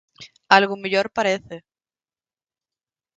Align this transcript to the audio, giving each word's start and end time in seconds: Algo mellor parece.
Algo 0.57 0.75
mellor 0.83 1.07
parece. 1.17 1.55